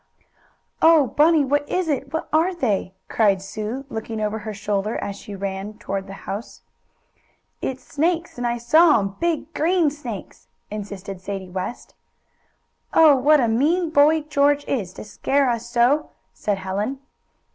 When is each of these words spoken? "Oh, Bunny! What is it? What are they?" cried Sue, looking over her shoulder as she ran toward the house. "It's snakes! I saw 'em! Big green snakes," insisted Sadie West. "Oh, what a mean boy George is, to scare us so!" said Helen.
"Oh, 0.81 1.05
Bunny! 1.15 1.45
What 1.45 1.69
is 1.69 1.87
it? 1.87 2.11
What 2.11 2.27
are 2.33 2.55
they?" 2.55 2.95
cried 3.07 3.39
Sue, 3.39 3.85
looking 3.87 4.19
over 4.19 4.39
her 4.39 4.51
shoulder 4.51 4.97
as 4.97 5.15
she 5.15 5.35
ran 5.35 5.77
toward 5.77 6.07
the 6.07 6.13
house. 6.25 6.63
"It's 7.61 7.83
snakes! 7.83 8.39
I 8.39 8.57
saw 8.57 8.97
'em! 8.97 9.09
Big 9.19 9.53
green 9.53 9.91
snakes," 9.91 10.47
insisted 10.71 11.21
Sadie 11.21 11.49
West. 11.51 11.93
"Oh, 12.95 13.15
what 13.15 13.39
a 13.39 13.47
mean 13.47 13.91
boy 13.91 14.21
George 14.21 14.65
is, 14.65 14.91
to 14.93 15.03
scare 15.03 15.47
us 15.51 15.69
so!" 15.69 16.09
said 16.33 16.57
Helen. 16.57 16.97